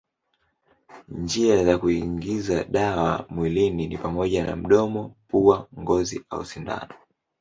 [1.07, 6.93] Njia za kuingiza dawa mwilini ni pamoja na mdomo, pua, ngozi au sindano.